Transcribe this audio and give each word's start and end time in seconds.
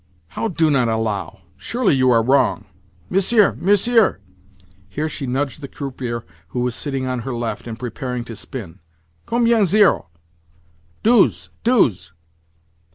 "How 0.29 0.47
'do 0.47 0.71
not 0.71 0.87
allow'? 0.89 1.41
Surely 1.57 1.93
you 1.93 2.09
are 2.09 2.23
wrong? 2.23 2.65
Monsieur, 3.11 3.53
monsieur—" 3.59 4.17
here 4.89 5.07
she 5.07 5.27
nudged 5.27 5.61
the 5.61 5.67
croupier 5.67 6.25
who 6.47 6.61
was 6.61 6.73
sitting 6.73 7.05
on 7.05 7.19
her 7.19 7.35
left, 7.35 7.67
and 7.67 7.77
preparing 7.77 8.23
to 8.23 8.35
spin—"combien 8.35 9.63
zero? 9.65 10.07
Douze? 11.03 11.51
Douze?" 11.63 12.13